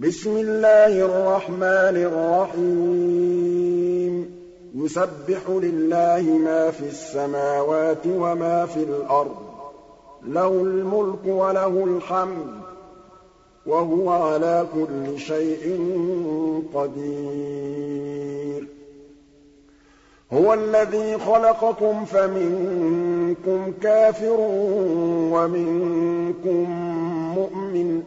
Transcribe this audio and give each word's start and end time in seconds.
بِسْمِ 0.00 0.36
اللَّهِ 0.36 1.04
الرَّحْمَٰنِ 1.04 1.96
الرَّحِيمِ. 1.96 4.30
يُسَبِّحُ 4.74 5.50
لِلَّهِ 5.50 6.22
مَا 6.22 6.70
فِي 6.70 6.84
السَّمَاوَاتِ 6.86 8.06
وَمَا 8.06 8.66
فِي 8.66 8.82
الْأَرْضِ 8.82 9.30
ۖ. 9.30 9.34
لَهُ 10.28 10.48
الْمُلْكُ 10.48 11.26
وَلَهُ 11.26 11.84
الْحَمْدُ 11.84 12.46
ۖ. 12.46 12.50
وَهُوَ 13.66 14.10
عَلَىٰ 14.10 14.66
كُلِّ 14.74 15.18
شَيْءٍ 15.18 15.78
قَدِيرٌ. 16.74 18.66
هُوَ 20.32 20.54
الَّذِي 20.54 21.18
خَلَقَكُمْ 21.18 22.04
فَمِنكُمْ 22.04 23.72
كَافِرٌ 23.82 24.36
وَمِنكُم 25.32 26.70
مُّؤْمِنٌ 27.38 28.02
ۚ. 28.02 28.04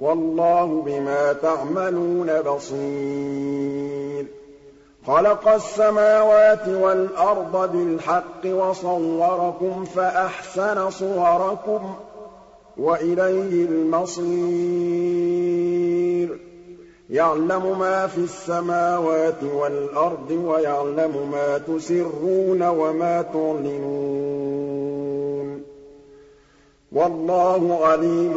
وَاللَّهُ 0.00 0.82
بِمَا 0.86 1.32
تَعْمَلُونَ 1.32 2.42
بَصِيرٌ. 2.42 4.26
خَلَقَ 5.06 5.48
السَّمَاوَاتِ 5.48 6.68
وَالْأَرْضَ 6.68 7.72
بِالْحَقِّ 7.72 8.46
وَصَوَّرَكُمْ 8.46 9.84
فَأَحْسَنَ 9.84 10.90
صُوَرَكُمْ 10.90 11.78
ۖ 11.78 11.82
وَإِلَيْهِ 12.76 13.64
الْمَصِيرُ. 13.64 14.22
يَعْلَمُ 17.10 17.78
مَا 17.78 18.06
فِي 18.06 18.18
السَّمَاوَاتِ 18.18 19.44
وَالْأَرْضِ 19.54 20.30
وَيَعْلَمُ 20.30 21.30
مَا 21.32 21.58
تُسِرُّونَ 21.58 22.62
وَمَا 22.62 23.22
تُعْلِنُونَ 23.22 25.58
ۚ. 25.58 25.62
وَاللَّهُ 26.92 27.86
عَلِيمٌ 27.86 28.36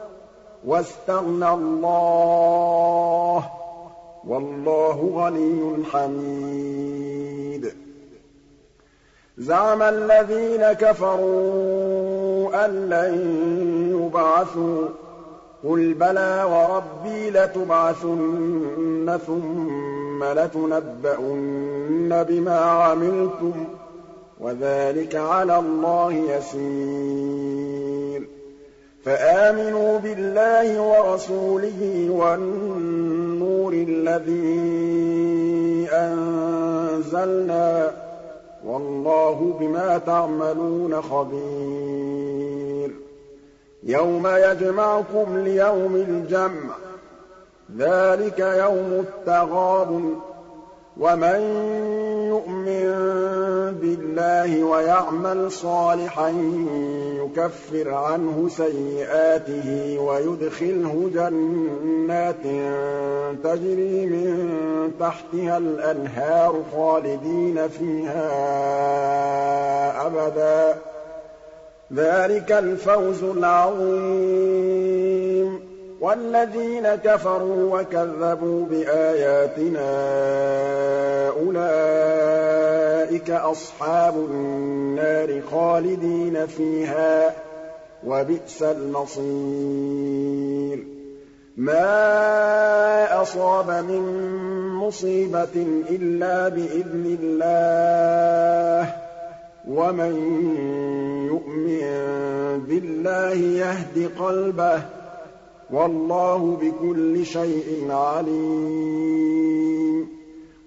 وَّاسْتَغْنَى 0.65 1.49
اللَّهُ 1.53 3.39
ۚ 3.39 3.43
وَاللَّهُ 4.27 5.11
غَنِيٌّ 5.15 5.85
حَمِيدٌ. 5.85 7.73
زَعَمَ 9.37 9.81
الَّذِينَ 9.81 10.73
كَفَرُوا 10.73 12.65
أَن 12.65 12.89
لَّن 12.89 13.13
يُبْعَثُوا 14.05 14.87
ۚ. 14.87 14.91
قُلْ 15.69 15.93
بَلَىٰ 15.93 16.43
وَرَبِّي 16.43 17.29
لَتُبْعَثُنَّ 17.29 19.19
ثُمَّ 19.27 20.23
لَتُنَبَّؤُنَّ 20.23 22.23
بِمَا 22.29 22.59
عَمِلْتُمْ 22.59 23.53
ۚ 23.65 23.67
وَذَٰلِكَ 24.39 25.15
عَلَى 25.15 25.59
اللَّهِ 25.59 26.13
يَسِيرٌ. 26.13 28.40
فَآمِنُوا 29.05 29.97
بِاللَّهِ 29.99 30.81
وَرَسُولِهِ 30.81 32.07
وَالنُّورِ 32.11 33.73
الَّذِي 33.73 34.69
أَنزَلْنَا 35.91 37.87
ۚ 37.89 37.93
وَاللَّهُ 38.65 39.57
بِمَا 39.59 39.97
تَعْمَلُونَ 39.97 41.01
خَبِيرٌ 41.01 42.91
يَوْمَ 43.83 44.27
يَجْمَعُكُمْ 44.27 45.37
لِيَوْمِ 45.37 45.95
الْجَمْعِ 45.95 46.73
ۖ 46.73 46.77
ذَٰلِكَ 47.77 48.39
يَوْمُ 48.39 49.05
التَّغَابُنِ 49.07 50.15
ۗ 50.15 50.17
وَمَن 50.97 51.41
يُؤْمِن 52.47 52.85
بِاللَّهِ 53.81 54.63
وَيَعْمَلْ 54.63 55.51
صَالِحًا 55.51 56.29
يُكَفِّرْ 57.17 57.93
عَنْهُ 57.93 58.49
سَيِّئَاتِهِ 58.49 59.99
وَيُدْخِلْهُ 59.99 61.09
جَنَّاتٍ 61.13 62.43
تَجْرِي 63.43 64.05
مِن 64.05 64.91
تَحْتِهَا 64.99 65.57
الْأَنْهَارُ 65.57 66.63
خَالِدِينَ 66.75 67.67
فِيهَا 67.67 68.27
أَبَدًا 70.07 70.73
ۚ. 70.73 70.77
ذَٰلِكَ 71.93 72.51
الْفَوْزُ 72.51 73.23
الْعَظِيمُ. 73.23 74.61
وَالَّذِينَ 76.01 76.95
كَفَرُوا 76.95 77.79
وَكَذَّبُوا 77.79 78.65
بِآيَاتِنَا 78.65 79.89
أُولَٰئِكَ 81.29 83.29
أَصْحَابُ 83.31 84.15
النَّارِ 84.17 85.41
خَالِدِينَ 85.51 86.45
فِيهَا 86.45 87.29
ۖ 87.29 87.33
وَبِئْسَ 88.07 88.63
الْمَصِيرُ. 88.63 89.23
مَا 91.57 93.21
أَصَابَ 93.21 93.69
مِن 93.69 94.01
مُّصِيبَةٍ 94.75 95.65
إِلَّا 95.89 96.49
بِإِذْنِ 96.49 97.17
اللَّهِ 97.21 98.85
ۗ 98.89 98.93
وَمَن 99.67 100.15
يُؤْمِن 101.27 101.83
بِاللَّهِ 102.67 103.33
يَهْدِ 103.35 104.09
قَلْبَهُ 104.19 104.77
ۚ 104.79 104.83
وَاللَّهُ 105.71 106.57
بِكُلِّ 106.61 107.25
شَيْءٍ 107.25 107.91
عَلِيمٌ. 107.91 110.07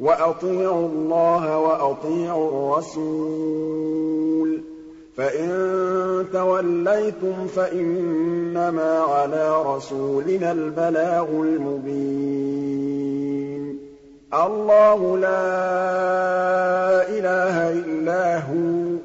وَأَطِيعُوا 0.01 0.89
اللَّهَ 0.89 1.59
وَأَطِيعُوا 1.59 2.73
الرَّسُولَ 2.73 4.59
ۚ. 4.59 4.61
فَإِن 5.17 5.49
تَوَلَّيْتُمْ 6.33 7.47
فَإِنَّمَا 7.47 8.99
عَلَىٰ 8.99 9.63
رَسُولِنَا 9.77 10.53
الْبَلَاغُ 10.53 11.29
الْمُبِينُ. 11.31 13.79
اللَّهُ 14.35 15.19
لَا 15.19 15.35
إِلَٰهَ 17.09 17.73
إِلَّا 17.73 18.39
هُوَ 18.39 18.97
ۚ. 18.97 18.99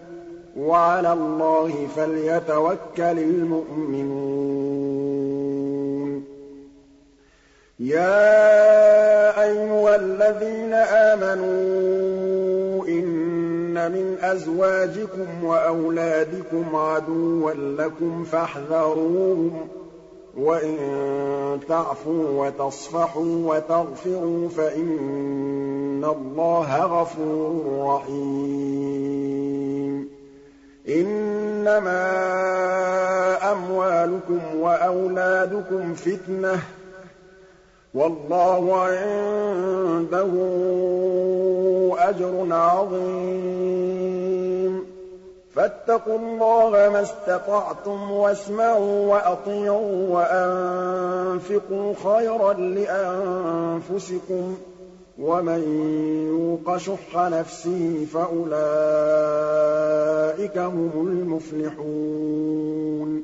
وَعَلَى 0.60 1.14
اللَّهِ 1.14 1.88
فَلْيَتَوَكَّلِ 1.96 3.20
الْمُؤْمِنُونَ. 3.20 5.79
يَا 7.80 9.42
أَيُّهَا 9.44 9.96
الَّذِينَ 9.96 10.74
آمَنُوا 10.74 11.28
إِنَّ 12.88 13.92
مِنْ 13.92 14.18
أَزْوَاجِكُمْ 14.22 15.44
وَأَوْلَادِكُمْ 15.44 16.76
عَدُوًّا 16.76 17.54
لَّكُمْ 17.54 18.24
فَاحْذَرُوهُمْ 18.24 19.68
ۚ 19.68 19.70
وَإِن 20.40 20.78
تَعْفُوا 21.70 22.46
وَتَصْفَحُوا 22.46 23.56
وَتَغْفِرُوا 23.56 24.50
فَإِنَّ 24.50 26.06
اللَّهَ 26.06 26.84
غَفُورٌ 26.86 27.66
رَّحِيمٌ. 27.96 29.30
إِنَّمَا 30.90 32.02
أَمْوَالُكُمْ 33.52 34.56
وَأَوْلَادُكُمْ 34.56 35.94
فِتْنَةٌ 35.94 36.56
ۚ 36.56 36.60
وَاللَّهُ 37.94 38.76
عِندَهُ 38.76 40.32
أَجْرٌ 42.00 42.48
عَظِيمٌ. 42.52 44.20
فَاتَّقُوا 45.56 46.18
اللَّهَ 46.20 46.90
مَا 46.90 47.02
اسْتَطَعْتُمْ 47.02 48.12
وَاسْمَعُوا 48.12 49.14
وَأَطِيعُوا 49.14 50.08
وَأَنفِقُوا 50.10 51.94
خَيْرًا 52.04 52.54
لِّأَنفُسِكُمْ 52.54 54.56
ۗ. 54.56 54.58
وَمَن 55.20 55.62
يُوقَ 56.28 56.78
شُحَّ 56.78 57.18
نَفْسِهِ 57.18 58.06
فَأُولَٰئِكَ 58.14 58.58
هُمُ 60.58 60.92
الْمُفْلِحُونَ. 60.96 63.24